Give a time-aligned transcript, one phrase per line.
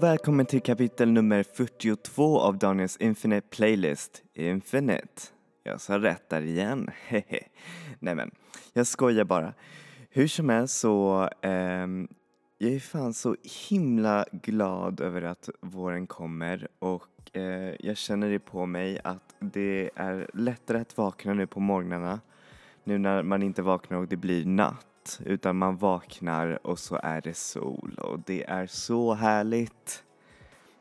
[0.00, 4.22] Och välkommen till kapitel nummer 42 av Daniels Infinite Playlist.
[4.34, 5.22] Infinite.
[5.62, 6.90] Jag sa rätt där igen.
[7.06, 7.40] Hehe.
[7.98, 8.30] Nej men,
[8.72, 9.54] jag skojar bara.
[10.10, 12.08] Hur som helst så, ehm,
[12.58, 13.36] jag är fan så
[13.68, 19.90] himla glad över att våren kommer och eh, jag känner det på mig att det
[19.94, 22.20] är lättare att vakna nu på morgnarna.
[22.84, 24.86] Nu när man inte vaknar och det blir natt
[25.24, 30.04] utan man vaknar och så är det sol och det är så härligt.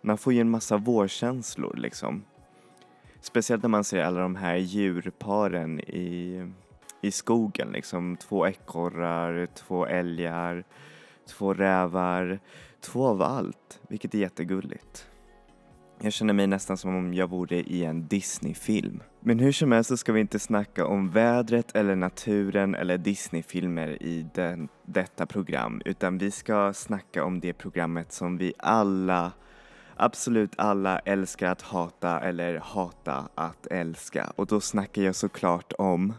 [0.01, 2.23] Man får ju en massa vårkänslor liksom.
[3.21, 6.45] Speciellt när man ser alla de här djurparen i,
[7.01, 8.17] i skogen liksom.
[8.17, 10.63] Två ekorrar, två älgar,
[11.27, 12.39] två rävar,
[12.81, 15.07] två av allt, vilket är jättegulligt.
[16.01, 19.03] Jag känner mig nästan som om jag vore i en Disney-film.
[19.21, 24.03] Men hur som helst så ska vi inte snacka om vädret eller naturen eller Disneyfilmer
[24.03, 29.31] i den, detta program utan vi ska snacka om det programmet som vi alla,
[29.95, 34.33] absolut alla älskar att hata eller hata att älska.
[34.35, 36.13] Och då snackar jag såklart om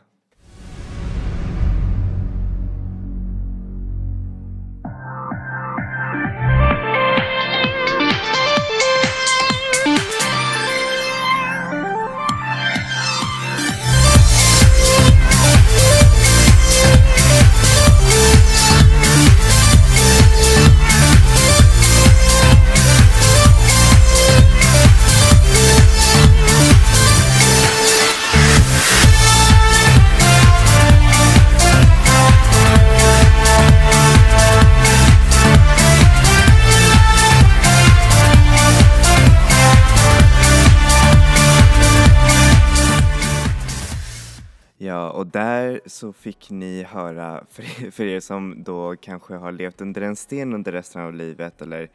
[46.11, 50.55] så fick ni höra, för, för er som då kanske har levt under en sten
[50.55, 51.91] under resten av livet eller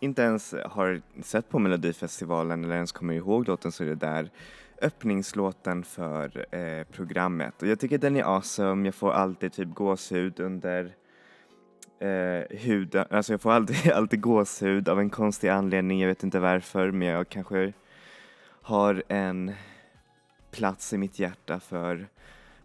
[0.00, 4.30] inte ens har sett på Melodifestivalen eller ens kommer ihåg låten så är det där
[4.82, 7.62] öppningslåten för eh, programmet.
[7.62, 10.94] Och jag tycker den är awesome, jag får alltid typ gåshud under
[11.98, 16.38] eh, huden, alltså jag får alltid, alltid gåshud av en konstig anledning, jag vet inte
[16.38, 17.72] varför men jag kanske
[18.62, 19.52] har en
[20.50, 22.08] plats i mitt hjärta för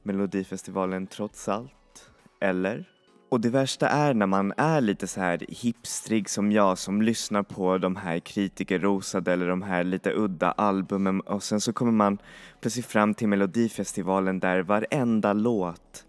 [0.03, 2.11] Melodifestivalen trots allt.
[2.41, 2.85] Eller?
[3.29, 7.43] Och det värsta är när man är lite så här hipstrig som jag som lyssnar
[7.43, 12.17] på de här kritikerrosade eller de här lite udda albumen och sen så kommer man
[12.61, 16.05] plötsligt fram till Melodifestivalen där varenda låt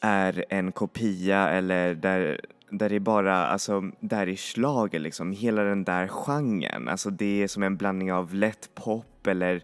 [0.00, 5.62] är en kopia eller där, där det är bara, alltså, där är schlager liksom, hela
[5.62, 6.88] den där genren.
[6.88, 9.62] Alltså det är som en blandning av lätt pop eller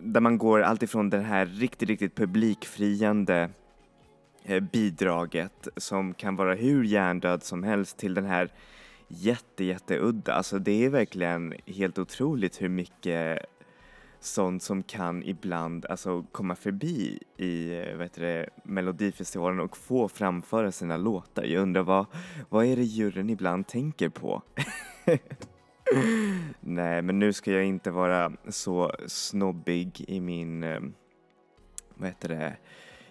[0.00, 3.50] där man går alltifrån det här riktigt, riktigt publikfriande
[4.44, 8.50] eh, bidraget som kan vara hur hjärndöd som helst till den här
[9.08, 10.32] jätte, jätteudda.
[10.32, 13.46] Alltså det är verkligen helt otroligt hur mycket
[14.20, 20.72] sånt som kan ibland alltså, komma förbi i eh, vet det, Melodifestivalen och få framföra
[20.72, 21.44] sina låtar.
[21.44, 22.06] Jag undrar vad,
[22.48, 24.42] vad är det juryn ibland tänker på?
[26.60, 30.80] Nej, men nu ska jag inte vara så snobbig i min, eh,
[31.94, 32.56] vad heter det,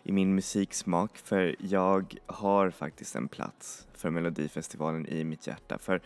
[0.03, 5.77] i min musiksmak för jag har faktiskt en plats för Melodifestivalen i mitt hjärta.
[5.77, 6.01] För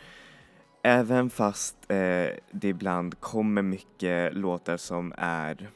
[0.83, 5.69] även fast eh, det ibland kommer mycket låtar som är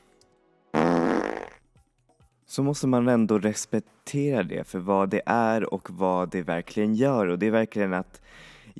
[2.46, 7.28] så måste man ändå respektera det för vad det är och vad det verkligen gör
[7.28, 8.22] och det är verkligen att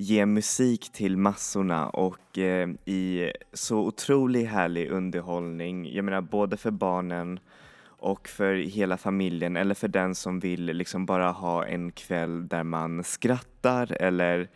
[0.00, 5.94] ge musik till massorna och eh, i så otroligt härlig underhållning.
[5.94, 7.40] Jag menar både för barnen
[7.86, 12.62] och för hela familjen eller för den som vill liksom bara ha en kväll där
[12.62, 14.48] man skrattar eller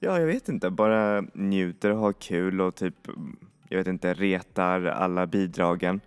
[0.00, 3.08] ja, jag vet inte, bara njuter och har kul och typ,
[3.68, 6.00] jag vet inte, retar alla bidragen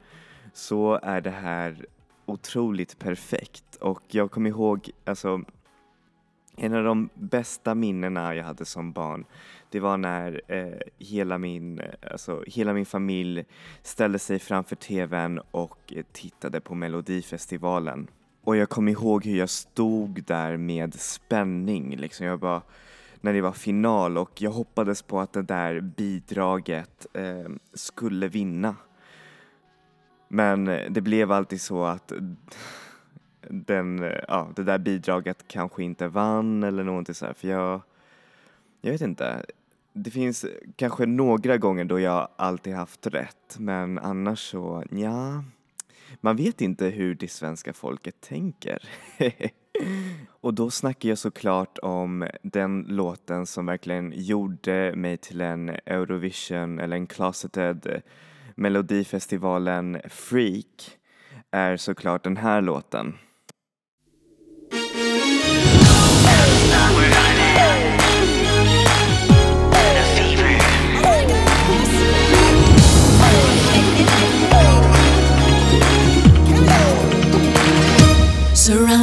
[0.53, 1.85] så är det här
[2.25, 5.41] otroligt perfekt och jag kommer ihåg, alltså
[6.59, 9.25] en av de bästa minnena jag hade som barn,
[9.69, 13.45] det var när eh, hela, min, eh, alltså, hela min familj
[13.81, 18.07] ställde sig framför TVn och eh, tittade på Melodifestivalen.
[18.43, 22.25] Och jag kommer ihåg hur jag stod där med spänning, liksom.
[22.25, 22.61] Jag bara,
[23.21, 28.75] när det var final och jag hoppades på att det där bidraget eh, skulle vinna.
[30.27, 32.11] Men eh, det blev alltid så att
[33.41, 37.81] den, eh, ja, det där bidraget kanske inte vann eller någonting så här, för jag,
[38.81, 39.45] jag vet inte.
[39.93, 40.45] Det finns
[40.75, 45.43] kanske några gånger då jag alltid haft rätt, men annars så, ja,
[46.21, 48.89] man vet inte hur det svenska folket tänker.
[50.41, 56.79] Och då snackar jag såklart om den låten som verkligen gjorde mig till en Eurovision
[56.79, 58.01] eller en closeted
[58.59, 60.97] Melodifestivalen freak
[61.51, 63.17] är såklart den här låten.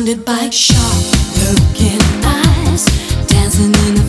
[0.07, 1.05] Surrounded by sharp
[1.51, 2.85] looking eyes,
[3.27, 4.06] dancing in a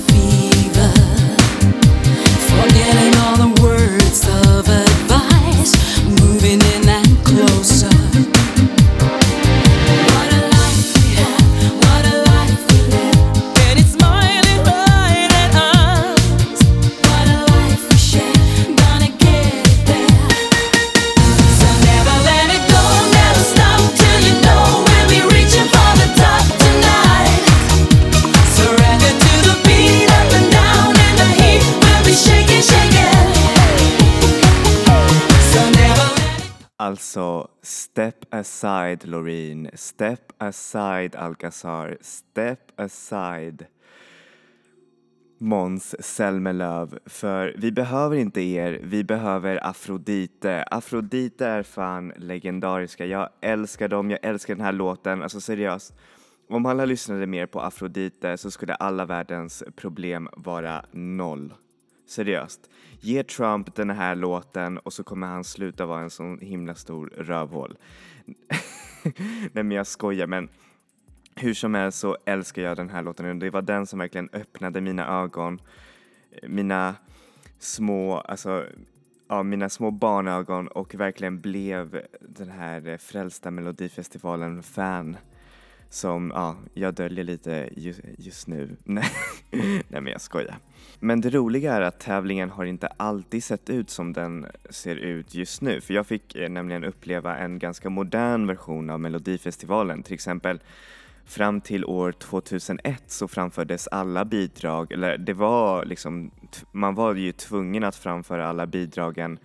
[36.80, 43.66] Alltså, step aside Loreen, step aside Alcazar, step aside
[45.40, 50.64] Måns Zelmerlöw, för vi behöver inte er, vi behöver Afrodite.
[50.64, 55.94] Afrodite är fan legendariska, jag älskar dem, jag älskar den här låten, alltså seriöst.
[56.50, 61.54] Om alla lyssnade mer på Afrodite så skulle alla världens problem vara noll.
[62.08, 62.70] Seriöst.
[63.00, 67.08] Ge Trump den här låten och så kommer han sluta vara en sån himla stor
[67.18, 67.78] rövhål.
[69.54, 70.50] Nej men jag skojar men
[71.36, 74.30] hur som helst så älskar jag den här låten och det var den som verkligen
[74.34, 75.62] öppnade mina ögon.
[76.48, 76.96] Mina
[77.60, 78.66] små, alltså
[79.28, 85.18] ja, mina små barnögon och verkligen blev den här eh, Frälsta Melodifestivalen fan
[85.90, 88.78] som, ja, jag döljer lite just, just nu.
[88.84, 89.12] Nej,
[89.88, 90.58] nej men jag skojar.
[91.00, 95.36] Men det roliga är att tävlingen har inte alltid sett ut som den ser ut
[95.36, 95.82] just nu.
[95.82, 100.04] För jag fick eh, nämligen uppleva en ganska modern version av Melodifestivalen.
[100.04, 100.60] Till exempel
[101.26, 106.32] fram till år 2001 så framfördes alla bidrag, eller det var liksom,
[106.72, 109.40] man var ju tvungen att framföra alla bidragen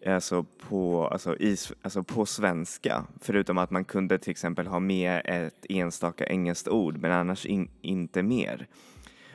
[0.00, 3.04] Eh, alltså på, alltså i, alltså på svenska.
[3.20, 7.68] Förutom att man kunde till exempel ha med ett enstaka engelskt ord men annars in,
[7.80, 8.66] inte mer.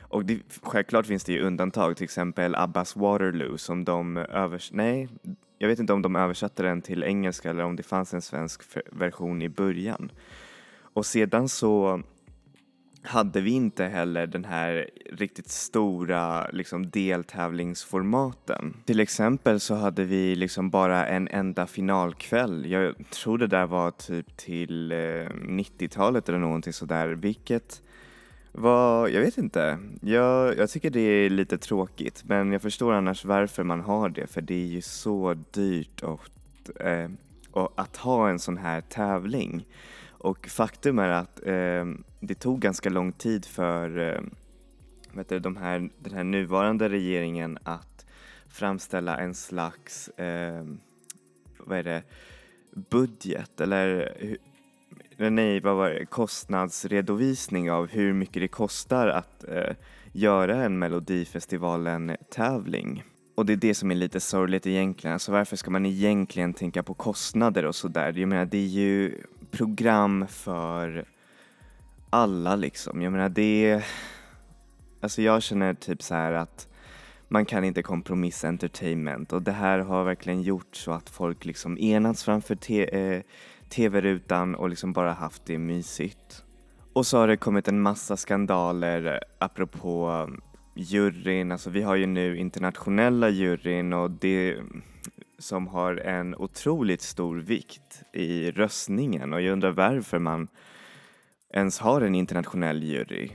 [0.00, 5.08] Och det, självklart finns det ju undantag, till exempel Abbas Waterloo som de översatte, Nej,
[5.58, 8.62] jag vet inte om de översatte den till engelska eller om det fanns en svensk
[8.90, 10.12] version i början.
[10.80, 12.02] Och sedan så
[13.02, 18.76] hade vi inte heller den här riktigt stora liksom, deltävlingsformaten.
[18.84, 22.70] Till exempel så hade vi liksom bara en enda finalkväll.
[22.70, 27.82] Jag tror det där var typ till eh, 90-talet eller någonting sådär, vilket
[28.52, 29.78] var, jag vet inte.
[30.00, 34.26] Jag, jag tycker det är lite tråkigt, men jag förstår annars varför man har det,
[34.26, 37.10] för det är ju så dyrt att, eh,
[37.74, 39.66] att ha en sån här tävling.
[40.10, 41.84] Och faktum är att eh,
[42.24, 44.20] det tog ganska lång tid för eh,
[45.12, 48.06] vet du, de här, den här nuvarande regeringen att
[48.48, 50.64] framställa en slags eh,
[51.58, 52.02] vad är det,
[52.90, 54.14] budget eller
[55.16, 59.74] nej, vad var det, kostnadsredovisning av hur mycket det kostar att eh,
[60.12, 63.04] göra en Melodifestivalen-tävling.
[63.34, 65.14] Och det är det som är lite sorgligt egentligen.
[65.14, 68.12] Alltså varför ska man egentligen tänka på kostnader och sådär?
[68.16, 69.18] Jag menar, det är ju
[69.50, 71.04] program för
[72.12, 73.02] alla liksom.
[73.02, 73.84] Jag menar, det.
[75.00, 76.68] Alltså jag känner typ så här att
[77.28, 81.78] man kan inte kompromissa entertainment och det här har verkligen gjort så att folk liksom
[81.78, 83.22] enats framför te- eh,
[83.68, 86.44] tv-rutan och liksom bara haft det mysigt.
[86.92, 90.40] Och så har det kommit en massa skandaler eh, apropå mm,
[90.74, 94.82] juryn, alltså vi har ju nu internationella juryn och det mm,
[95.38, 100.48] som har en otroligt stor vikt i röstningen och jag undrar varför man
[101.52, 103.30] ens har en internationell jury.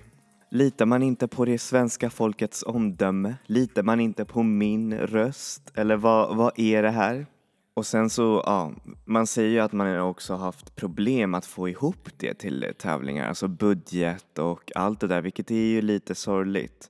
[0.52, 3.36] Litar man inte på det svenska folkets omdöme?
[3.46, 5.72] Litar man inte på min röst?
[5.76, 7.26] Eller vad, vad är det här?
[7.74, 8.72] Och sen så, ja,
[9.06, 13.48] man säger ju att man också haft problem att få ihop det till tävlingar, alltså
[13.48, 16.90] budget och allt det där, vilket är ju lite sorgligt.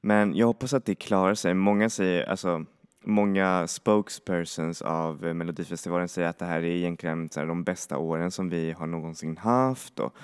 [0.00, 1.54] Men jag hoppas att det klarar sig.
[1.54, 2.64] Många säger, alltså
[3.04, 8.30] många spokespersons av Melodifestivalen säger att det här är egentligen så här, de bästa åren
[8.30, 10.14] som vi har någonsin haft och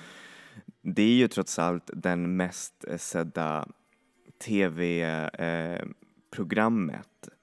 [0.81, 3.67] det är ju trots allt den mest eh, sedda
[4.45, 7.33] tv-programmet eh,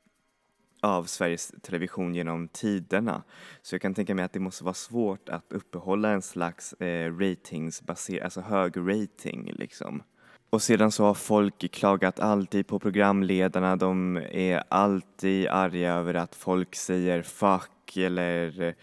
[0.81, 3.23] av Sveriges Television genom tiderna.
[3.63, 7.19] Så jag kan tänka mig att det måste vara svårt att uppehålla en slags eh,
[7.19, 10.03] ratingsbaserad, alltså hög rating liksom.
[10.51, 16.35] Och sedan så har folk klagat alltid på programledarna, de är alltid arga över att
[16.35, 18.75] folk säger fuck eller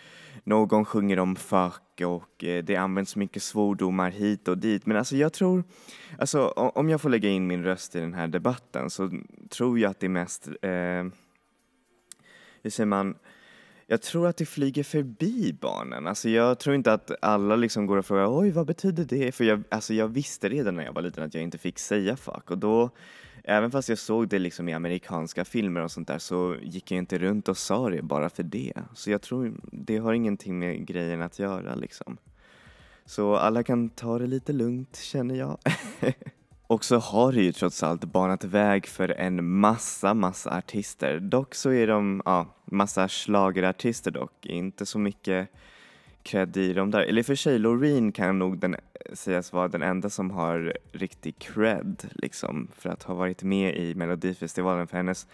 [0.44, 4.86] någon sjunger om fuck och eh, det används mycket svordomar hit och dit.
[4.86, 5.64] Men alltså jag tror,
[6.18, 9.12] alltså om jag får lägga in min röst i den här debatten så
[9.50, 11.04] tror jag att det är mest, eh,
[12.62, 13.16] hur säger man,
[13.88, 16.08] jag tror att det flyger förbi barnen.
[16.08, 19.32] Alltså jag tror inte att alla liksom går och frågar oj vad betyder det?
[19.32, 22.16] För jag, alltså jag visste redan när jag var liten att jag inte fick säga
[22.16, 22.90] fuck och då
[23.44, 26.98] Även fast jag såg det liksom i amerikanska filmer och sånt där så gick jag
[26.98, 28.74] inte runt och sa det bara för det.
[28.94, 32.18] Så jag tror det har ingenting med grejen att göra liksom.
[33.06, 35.58] Så alla kan ta det lite lugnt känner jag.
[36.68, 41.20] och så har det ju trots allt banat väg för en massa, massa artister.
[41.20, 45.50] Dock så är de, ja, massa slagerartister dock, inte så mycket
[46.24, 47.02] cred i de där.
[47.02, 48.76] Eller i och för sig, Loreen kan nog den,
[49.14, 53.96] sägas vara den enda som har riktig cred liksom för att ha varit med i
[53.96, 55.28] Melodifestivalen för hennes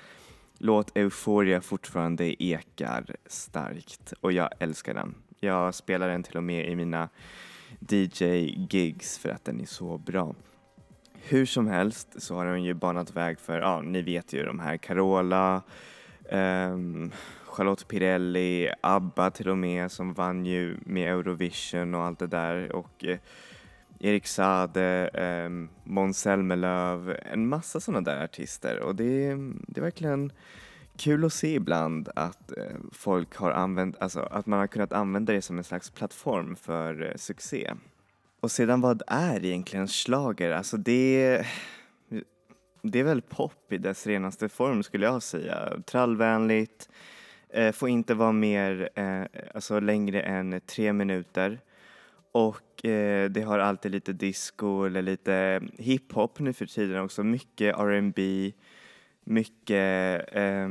[0.58, 5.16] låt Euphoria fortfarande ekar starkt och jag älskar den.
[5.40, 7.10] Jag spelar den till och med i mina
[7.80, 10.36] DJ-gigs för att den är så bra.
[11.14, 14.60] Hur som helst så har hon ju banat väg för, ja ni vet ju de
[14.60, 15.62] här Carola,
[16.32, 17.12] um,
[17.60, 22.72] Charlotte Pirelli, ABBA till och med som vann ju med Eurovision och allt det där
[22.72, 23.18] och eh,
[24.00, 25.50] Erik Sade, eh,
[25.84, 29.36] Måns Zelmerlöw, en massa sådana där artister och det,
[29.68, 30.32] det är verkligen
[30.98, 35.34] kul att se ibland att eh, folk har använt, alltså att man har kunnat använda
[35.34, 37.74] det som en slags plattform för eh, succé.
[38.40, 40.52] Och sedan vad är egentligen slager?
[40.52, 41.46] Alltså det
[42.82, 45.74] det är väl pop i dess renaste form skulle jag säga.
[45.86, 46.90] Trallvänligt,
[47.50, 51.60] eh, får inte vara mer, eh, alltså längre än tre minuter.
[52.32, 57.24] Och eh, det har alltid lite disco eller lite hiphop nu för tiden också.
[57.24, 58.52] Mycket R&B,
[59.24, 60.70] mycket eh,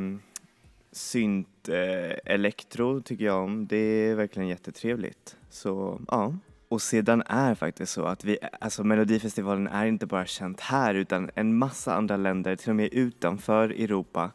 [0.93, 3.67] synt eh, elektro tycker jag om.
[3.67, 5.37] Det är verkligen jättetrevligt.
[5.51, 6.35] Så ja.
[6.69, 11.31] Och sedan är faktiskt så att vi, alltså Melodifestivalen är inte bara känt här utan
[11.35, 14.31] en massa andra länder, till och med utanför Europa,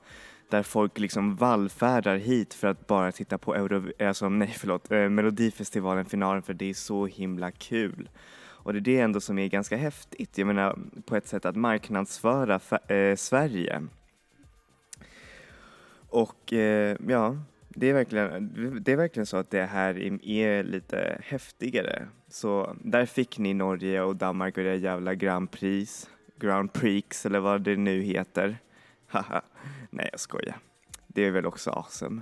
[0.49, 5.09] där folk liksom vallfärdar hit för att bara titta på Euro, alltså, nej, förlåt, eh,
[5.09, 8.09] Melodifestivalen-finalen för det är så himla kul.
[8.63, 11.55] Och det är det ändå som är ganska häftigt, jag menar på ett sätt att
[11.55, 13.81] marknadsföra äh, Sverige.
[16.09, 17.37] Och äh, ja,
[17.69, 22.07] det är, verkligen, det är verkligen så att det här är lite häftigare.
[22.27, 26.09] Så där fick ni Norge och Danmark och det jävla Grand Prix,
[26.39, 28.57] Grand Prix eller vad det nu heter.
[29.13, 29.41] Haha,
[29.89, 30.57] nej jag skojar.
[31.07, 32.21] Det är väl också awesome.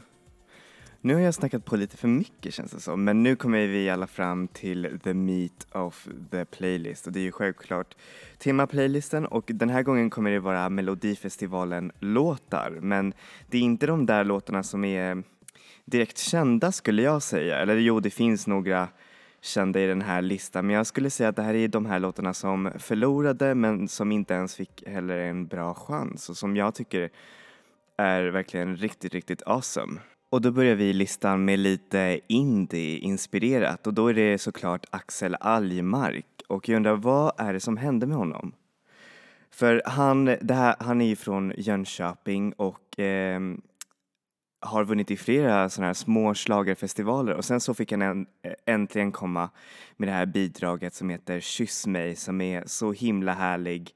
[1.01, 3.89] Nu har jag snackat på lite för mycket känns det som, men nu kommer vi
[3.89, 7.07] alla fram till the meat of the playlist.
[7.07, 7.95] Och det är ju självklart
[8.37, 9.25] temaplaylisten.
[9.25, 13.13] Och den här gången kommer det vara Melodifestivalen-låtar, men
[13.47, 15.23] det är inte de där låtarna som är
[15.85, 18.87] direkt kända skulle jag säga, eller jo det finns några
[19.41, 21.99] kända i den här listan men jag skulle säga att det här är de här
[21.99, 26.75] låtarna som förlorade men som inte ens fick heller en bra chans och som jag
[26.75, 27.09] tycker
[27.97, 29.99] är verkligen riktigt, riktigt awesome.
[30.29, 36.25] Och då börjar vi listan med lite indie-inspirerat och då är det såklart Axel Algmark
[36.47, 38.53] och jag undrar vad är det som hände med honom?
[39.51, 43.39] För han, det här, han är ju från Jönköping och eh,
[44.61, 49.11] har vunnit i flera sådana här små slagerfestivaler och sen så fick han eh, äntligen
[49.11, 49.49] komma
[49.97, 53.95] med det här bidraget som heter Kyss mig som är så himla härlig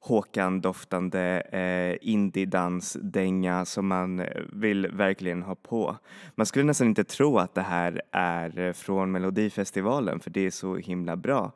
[0.00, 5.96] Håkan-doftande eh, indie-dansdänga som man eh, vill verkligen ha på.
[6.34, 10.50] Man skulle nästan inte tro att det här är eh, från Melodifestivalen för det är
[10.50, 11.52] så himla bra.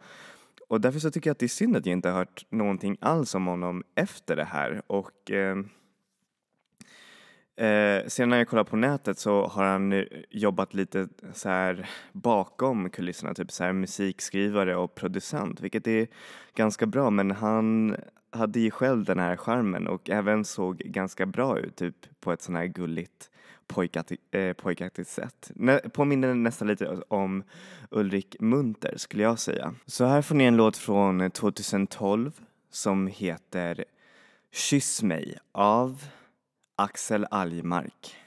[0.69, 2.97] Och därför så tycker jag att det är synd att jag inte har hört någonting
[3.01, 5.57] alls om honom efter det här och eh,
[7.63, 11.91] Eh, sen när jag kollar på nätet så har han eh, jobbat lite så här
[12.13, 16.07] bakom kulisserna, typ så här musikskrivare och producent, vilket är
[16.55, 17.11] ganska bra.
[17.11, 17.97] Men han
[18.31, 22.43] hade ju själv den här charmen och även såg ganska bra ut, typ på ett
[22.43, 23.31] sån här gulligt
[23.67, 25.51] pojkaktigt, eh, pojkaktigt sätt.
[25.55, 27.43] Nä, påminner nästan lite om
[27.91, 29.75] Ulrik Munter skulle jag säga.
[29.87, 32.33] Så här får ni en låt från eh, 2012
[32.71, 33.85] som heter
[34.53, 36.03] Kyss mig av
[36.79, 38.22] Axel Algmark.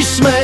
[0.00, 0.39] Düşme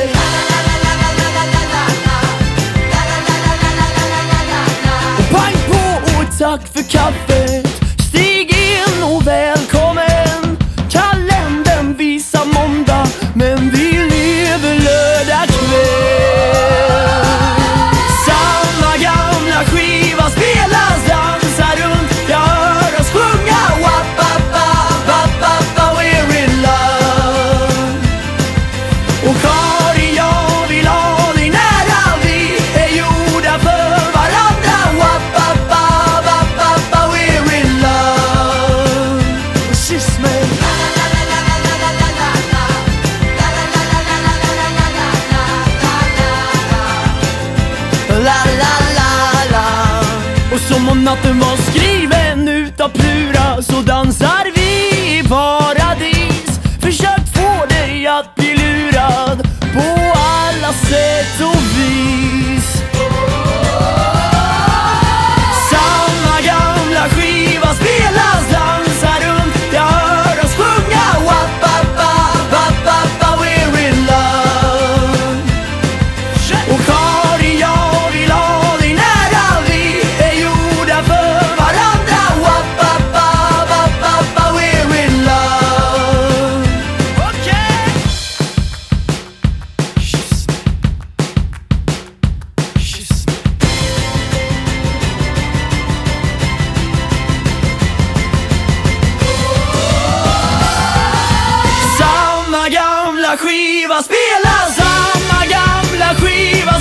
[103.47, 106.75] skiva spela Samma gamla skiva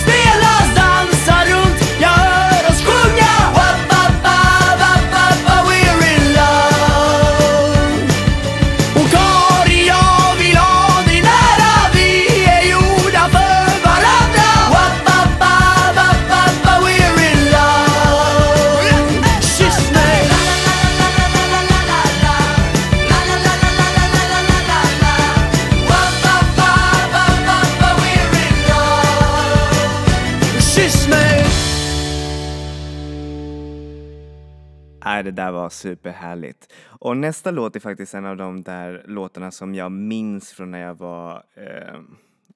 [35.47, 36.73] där var superhärligt.
[36.87, 40.81] Och nästa låt är faktiskt en av de där låtarna som jag minns från när
[40.81, 42.01] jag var, eh,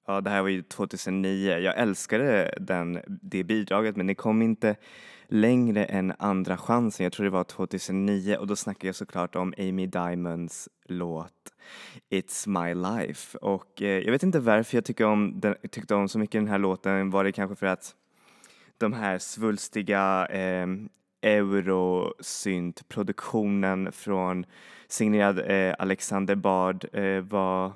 [0.07, 1.59] ja det här var ju 2009.
[1.59, 4.77] Jag älskade den, det bidraget men det kom inte
[5.29, 7.05] längre än andra chansen.
[7.05, 11.33] Jag tror det var 2009 och då snackar jag såklart om Amy Diamonds låt
[12.11, 13.39] It's My Life.
[13.39, 16.49] Och eh, jag vet inte varför jag tycker om den, tyckte om så mycket den
[16.49, 17.11] här låten.
[17.11, 17.95] Var det kanske för att
[18.79, 20.67] de här svulstiga eh,
[21.23, 24.47] eurosynt-produktionen från
[24.89, 27.73] signerad eh, Alexander Bard eh, var,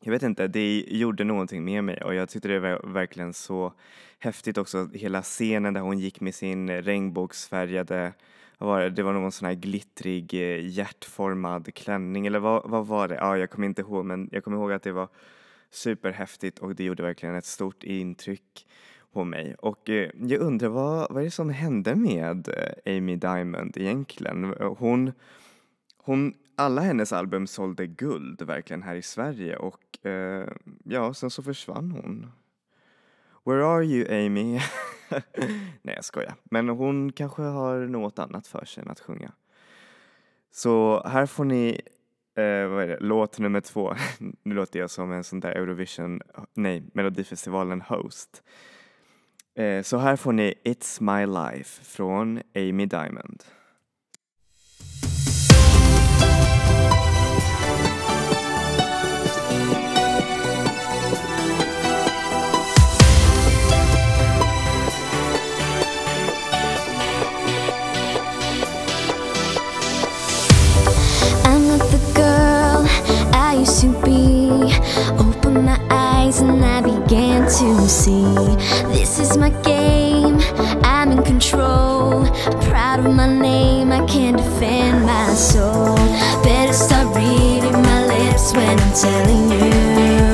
[0.00, 3.72] jag vet inte, det gjorde någonting med mig och jag tyckte det var verkligen så
[4.18, 8.12] häftigt också, hela scenen där hon gick med sin regnbågsfärgade
[8.58, 8.90] vad var det?
[8.90, 13.14] det var någon sån här glittrig eh, hjärtformad klänning eller vad, vad var det?
[13.14, 15.08] Ja, jag kommer inte ihåg men jag kommer ihåg att det var
[15.70, 18.66] superhäftigt och det gjorde verkligen ett stort intryck
[19.12, 19.54] på mig.
[19.54, 24.54] Och eh, jag undrar vad, vad är det som hände med eh, Amy Diamond egentligen?
[24.78, 25.12] Hon,
[25.96, 30.48] hon, alla hennes album sålde guld verkligen här i Sverige och eh,
[30.84, 32.32] ja, sen så försvann hon.
[33.44, 34.52] Where are you Amy?
[35.82, 36.34] Nej jag skojar.
[36.44, 39.32] Men hon kanske har något annat för sig än att sjunga.
[40.50, 41.80] Så här får ni
[42.34, 42.98] eh, vad är det?
[43.00, 43.94] låt nummer två.
[44.42, 46.20] nu låter jag som en sån där Eurovision,
[46.54, 48.42] nej, Melodifestivalen host.
[48.42, 48.48] Eh,
[49.58, 53.44] Eh, så här får ni It's My Life från Amy Diamond.
[72.14, 72.86] Girl
[73.32, 74.72] I used to be.
[75.18, 76.80] Opened my eyes and I
[77.48, 78.24] to see
[78.92, 80.38] this is my game.
[80.84, 82.26] I'm in control.
[82.68, 85.96] Proud of my name, I can't defend my soul.
[86.44, 90.27] Better start reading my lips when I'm telling you.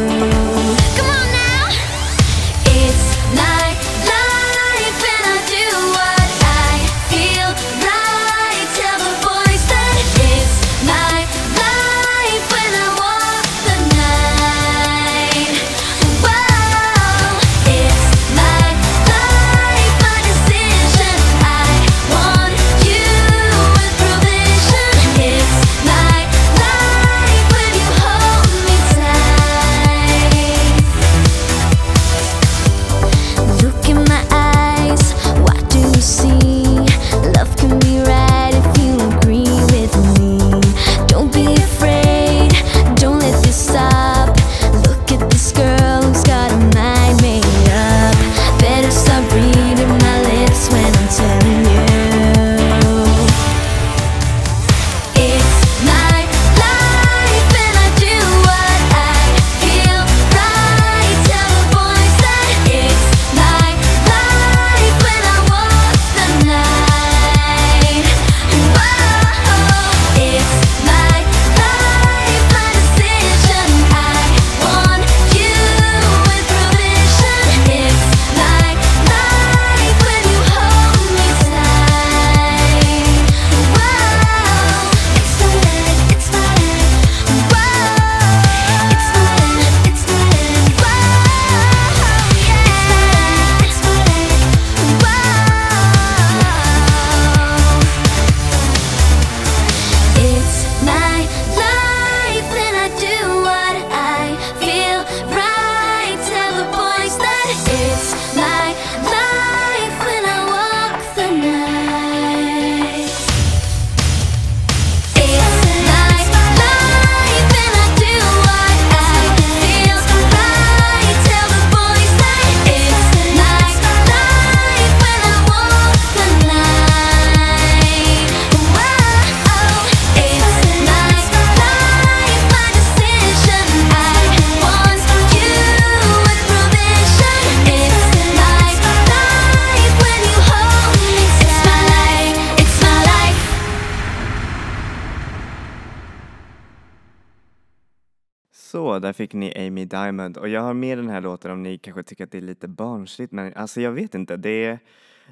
[149.05, 150.37] Där fick ni Amy Diamond.
[150.37, 152.69] Och jag har med den här låten om ni kanske tycker att det är lite
[152.69, 154.79] barnsligt men alltså jag vet inte, det är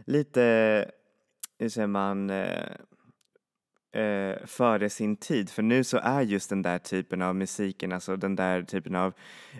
[0.06, 0.90] lite,
[1.58, 2.70] hur säger man, eh,
[3.92, 5.50] eh, före sin tid.
[5.50, 9.12] För nu så är just den där typen av musiken, alltså den där typen av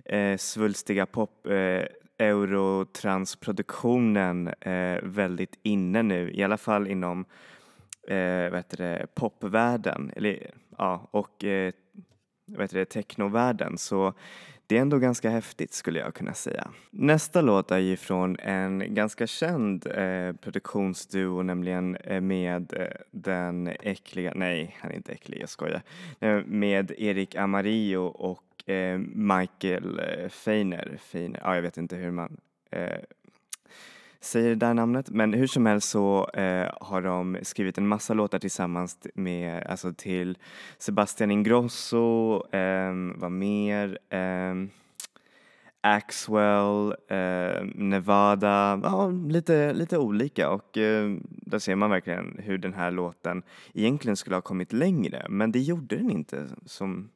[0.05, 1.85] eh, svulstiga pop eh,
[2.19, 7.25] eurotransproduktionen eh, väldigt inne nu, i alla fall inom
[8.09, 10.13] eh, vad heter det, popvärlden.
[10.17, 11.73] Eller, ja, och eh,
[12.47, 13.79] vad heter det, technovärlden.
[13.79, 14.15] Så
[14.67, 16.69] det är ändå ganska häftigt skulle jag kunna säga.
[16.91, 23.67] Nästa låt är ju från en ganska känd eh, produktionsduo, nämligen eh, med eh, den
[23.67, 25.83] äckliga, nej han är inte äcklig, jag skojar,
[26.21, 32.11] eh, med Erik Amarillo och eh, Michael eh, Feiner, Feiner, ja jag vet inte hur
[32.11, 32.99] man eh,
[34.23, 35.11] säger det där namnet.
[35.11, 39.93] Men hur som helst så eh, har de skrivit en massa låtar tillsammans med, alltså
[39.93, 40.39] till
[40.79, 44.55] Sebastian Ingrosso, eh, vad mer, eh,
[45.81, 50.51] Axwell, eh, Nevada, ja lite, lite olika.
[50.51, 53.43] Och eh, där ser man verkligen hur den här låten
[53.75, 55.27] egentligen skulle ha kommit längre.
[55.29, 57.11] Men det gjorde den inte som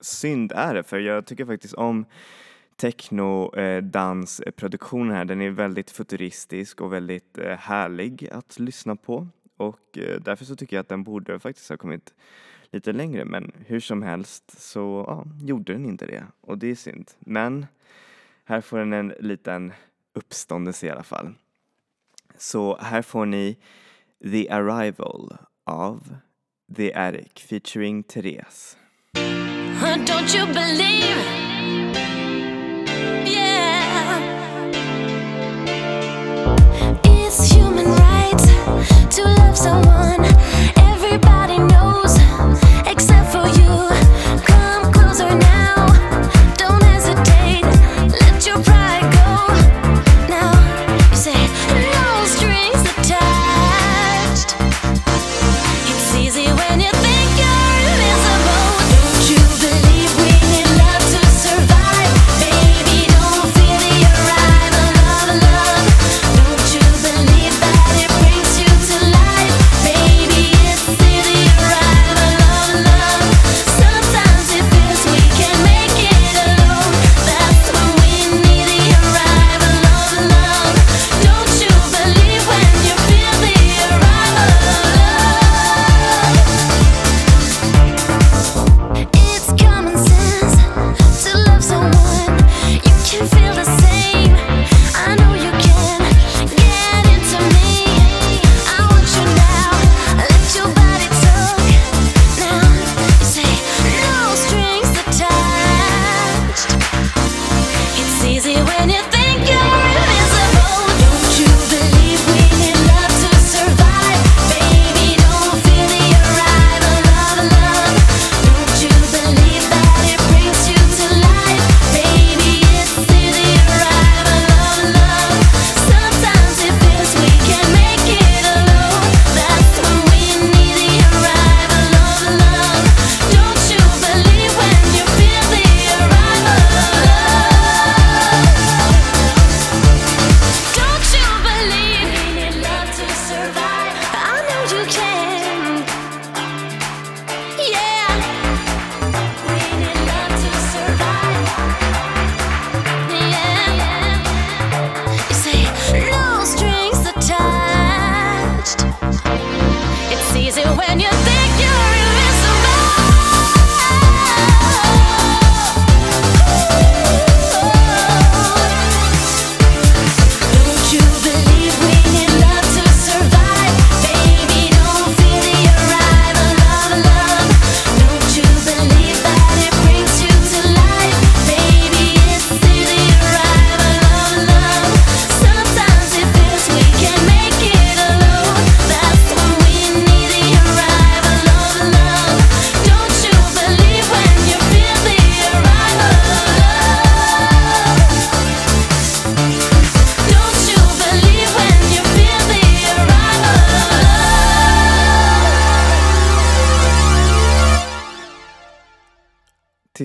[0.00, 0.82] synd är det.
[0.82, 2.04] För jag tycker faktiskt om
[2.82, 5.24] technodansproduktion eh, här.
[5.24, 10.56] Den är väldigt futuristisk och väldigt eh, härlig att lyssna på och eh, därför så
[10.56, 12.14] tycker jag att den borde faktiskt ha kommit
[12.70, 16.74] lite längre men hur som helst så ja, gjorde den inte det och det är
[16.74, 17.10] synd.
[17.18, 17.66] Men
[18.44, 19.72] här får den en liten
[20.14, 21.34] uppståndelse i alla fall.
[22.38, 23.56] Så här får ni
[24.22, 26.16] The Arrival av
[26.76, 28.76] The Eric featuring Therese.
[30.06, 31.61] Don't you believe
[39.12, 40.24] to love someone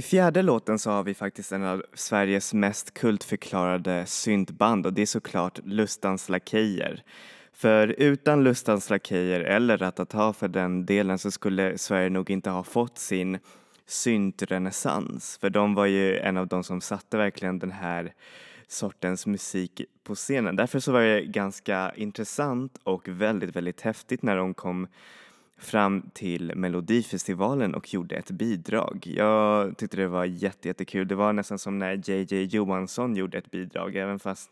[0.08, 5.06] fjärde låten så har vi faktiskt en av Sveriges mest kultförklarade syntband och det är
[5.06, 7.04] såklart Lustans Lakejer.
[7.54, 12.64] För utan Lustans Lakejer eller Ratata för den delen så skulle Sverige nog inte ha
[12.64, 13.40] fått sin
[13.86, 18.14] syntrenässans för de var ju en av de som satte verkligen den här
[18.68, 20.56] sortens musik på scenen.
[20.56, 24.88] Därför så var det ganska intressant och väldigt, väldigt häftigt när de kom
[25.58, 29.04] fram till Melodifestivalen och gjorde ett bidrag.
[29.08, 31.08] Jag tyckte det var jättekul.
[31.08, 34.52] Det var nästan som när JJ Johansson gjorde ett bidrag även fast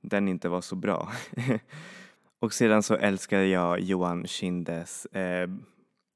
[0.00, 1.12] den inte var så bra.
[2.38, 5.50] och sedan så älskar jag Johan Kindes eh,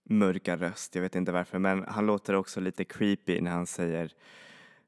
[0.09, 0.95] mörka röst.
[0.95, 4.13] Jag vet inte varför men han låter också lite creepy när han säger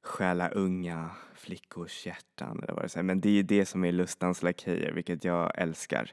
[0.03, 3.05] stjäla unga flickors hjärtan eller vad det säger.
[3.05, 6.13] Men det är ju det som är Lustans Lakejer vilket jag älskar.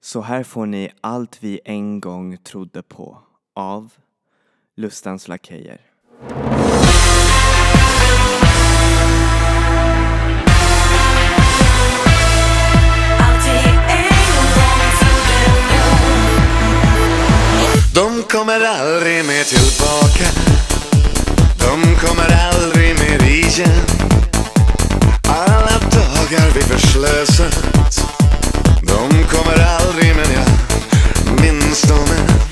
[0.00, 3.18] Så här får ni allt vi en gång trodde på
[3.54, 3.92] av
[4.76, 5.80] Lustans Lakejer.
[17.94, 20.26] De kommer aldrig mer tillbaka.
[21.58, 23.86] De kommer aldrig mer igen.
[25.28, 27.95] Alla dagar vi förslösat
[28.96, 30.48] de kommer aldrig men jag
[31.40, 31.98] minns dem.
[31.98, 32.45] än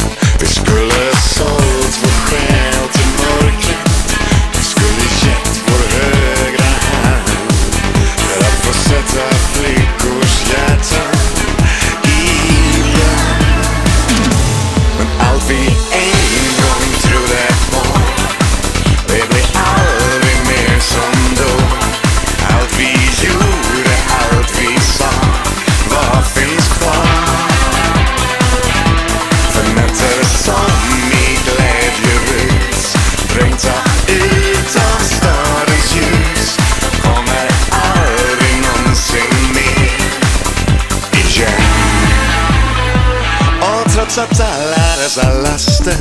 [44.14, 45.96] Satsat alla dessa laster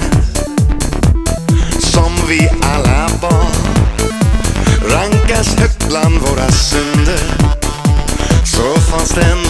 [1.79, 3.47] Som vi alla bar
[4.89, 7.23] Rankas högt bland våra synder
[8.45, 9.42] Så fanns den.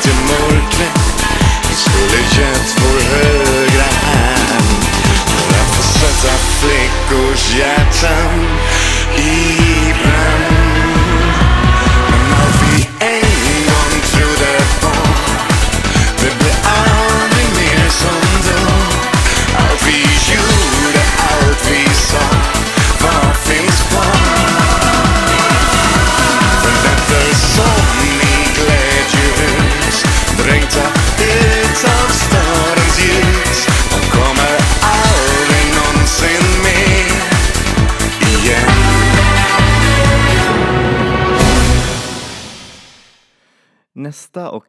[0.00, 0.57] Själ till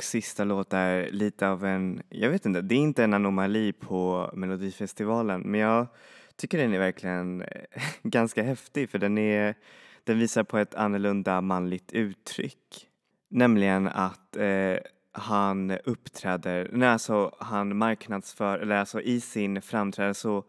[0.10, 4.30] sista låt är lite av en, jag vet inte, det är inte en anomali på
[4.34, 5.88] Melodifestivalen men jag
[6.36, 7.44] tycker den är verkligen
[8.04, 9.56] ganska häftig för den är,
[10.04, 12.88] den visar på ett annorlunda manligt uttryck.
[13.30, 14.78] Nämligen att eh,
[15.12, 20.44] han uppträder, nej alltså han marknadsför, eller alltså i sin framträdande så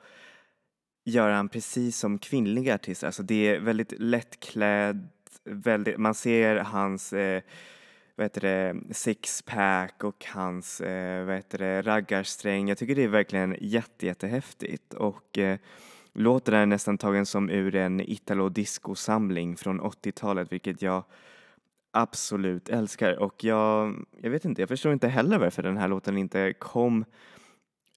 [1.05, 5.09] gör han precis som kvinnliga artister, alltså det är väldigt lättklädd,
[5.45, 7.43] väldigt, man ser hans eh,
[8.21, 12.69] vad heter det, sixpack och hans eh, vad heter det, raggarsträng.
[12.69, 14.95] Jag tycker det är verkligen jätte, jättehäftigt.
[14.95, 15.59] Och eh,
[16.13, 21.05] låten är nästan tagen som ur en italo disco samling från 80-talet vilket jag
[21.91, 23.19] absolut älskar.
[23.19, 27.05] Och jag, jag vet inte, jag förstår inte heller varför den här låten inte kom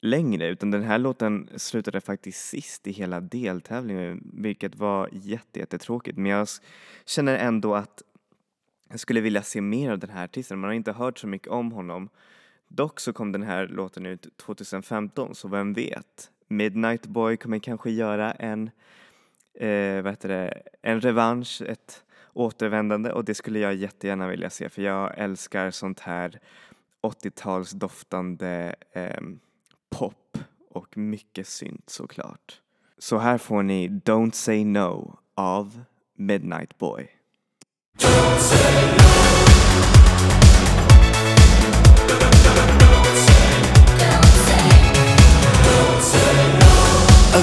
[0.02, 6.18] längre utan den här låten slutade faktiskt sist i hela deltävlingen vilket var jätte, jättetråkigt.
[6.18, 6.48] Men jag
[7.06, 8.02] känner ändå att
[8.94, 10.60] jag skulle vilja se mer av den här artisten.
[10.60, 12.10] Man har inte hört så mycket om honom.
[12.68, 16.32] Dock så kom den här låten ut 2015 så vem vet?
[16.48, 18.70] Midnight Boy kommer kanske göra en,
[19.54, 22.04] eh, vad heter det, en revansch, ett
[22.34, 26.40] återvändande och det skulle jag jättegärna vilja se för jag älskar sånt här
[27.02, 29.22] 80-talsdoftande eh,
[29.90, 30.38] pop
[30.70, 32.62] och mycket synt såklart.
[32.98, 35.84] Så här får ni Don't Say No av
[36.16, 37.23] Midnight Boy.
[38.00, 38.02] A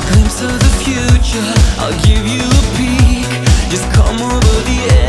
[0.07, 3.31] glimpse of the future, I'll give you a peek.
[3.71, 5.00] Just come over the edge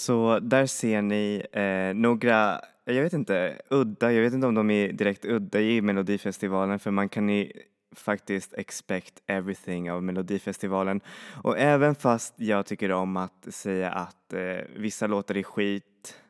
[0.00, 4.70] Så där ser ni eh, några, jag vet inte, udda, jag vet inte om de
[4.70, 7.52] är direkt udda i Melodifestivalen för man kan ju
[7.92, 11.00] faktiskt expect everything av Melodifestivalen.
[11.42, 16.20] Och även fast jag tycker om att säga att eh, vissa låtar är skit,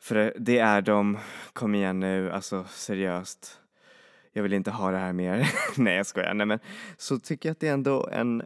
[0.00, 1.18] för det är de,
[1.52, 3.60] kom igen nu, alltså seriöst.
[4.32, 5.50] Jag vill inte ha det här mer.
[5.76, 6.34] Nej jag skojar.
[6.34, 6.58] Nej men
[6.96, 8.42] så tycker jag att det är ändå en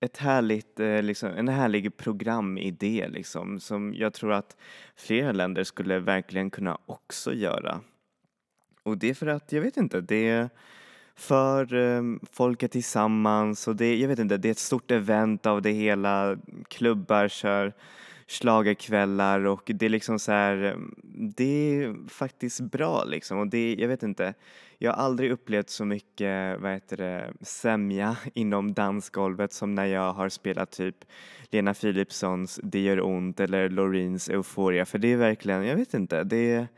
[0.00, 4.56] ett härligt, eh, liksom, en härlig programidé liksom, som jag tror att
[4.96, 7.80] flera länder skulle verkligen kunna också göra.
[8.82, 10.50] Och det är för att, jag vet inte, det är
[11.14, 15.62] för ehm, folket tillsammans och det, jag vet inte, det är ett stort event av
[15.62, 16.36] det hela.
[16.68, 17.72] Klubbar kör
[18.30, 20.94] schlagerkvällar och det är liksom så här, mm,
[21.36, 23.38] det är faktiskt bra liksom.
[23.38, 24.34] Och det, jag vet inte,
[24.78, 30.12] jag har aldrig upplevt så mycket, vad heter det, sämja inom dansgolvet som när jag
[30.12, 30.96] har spelat typ
[31.50, 34.84] Lena Philipssons Det gör ont eller Loreens Euphoria.
[34.84, 36.68] För det är verkligen, jag vet inte, det är,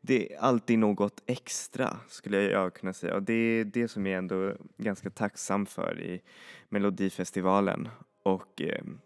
[0.00, 3.14] det är alltid något extra skulle jag kunna säga.
[3.14, 6.20] Och det är det som jag är ändå ganska tacksam för i
[6.68, 7.88] Melodifestivalen.
[8.22, 8.98] Och ehm,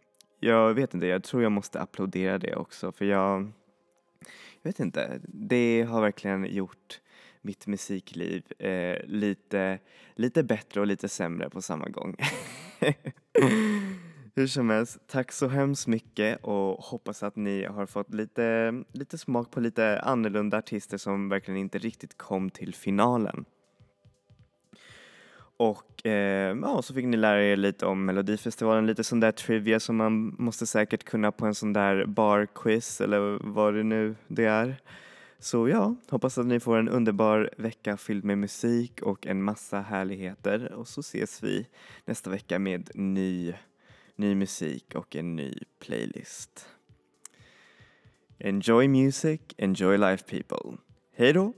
[0.45, 3.53] jag vet inte, jag tror jag måste applådera det också för jag,
[4.63, 7.01] jag vet inte, det har verkligen gjort
[7.43, 9.79] mitt musikliv eh, lite,
[10.15, 12.17] lite bättre och lite sämre på samma gång.
[14.35, 19.19] Hur som helst, tack så hemskt mycket och hoppas att ni har fått lite, lite
[19.19, 23.45] smak på lite annorlunda artister som verkligen inte riktigt kom till finalen.
[25.63, 29.81] Och eh, ja, så fick ni lära er lite om Melodifestivalen, lite sån där trivia
[29.81, 34.45] som man måste säkert kunna på en sån där barquiz eller vad det nu det
[34.45, 34.77] är.
[35.39, 39.81] Så ja, hoppas att ni får en underbar vecka fylld med musik och en massa
[39.81, 41.67] härligheter och så ses vi
[42.05, 43.55] nästa vecka med ny,
[44.17, 46.67] ny musik och en ny playlist.
[48.39, 50.79] Enjoy music, enjoy life people.
[51.17, 51.53] Hej då!